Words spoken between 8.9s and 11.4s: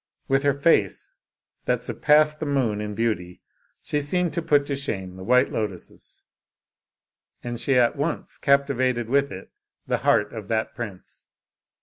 with it the heart of that prince.